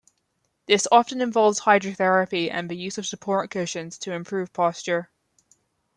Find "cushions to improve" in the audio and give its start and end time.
3.51-4.51